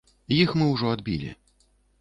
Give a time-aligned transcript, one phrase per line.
[0.37, 1.31] Іх мы ўжо адбілі.